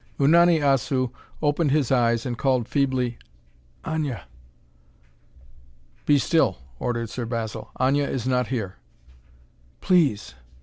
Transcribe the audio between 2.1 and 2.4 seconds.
and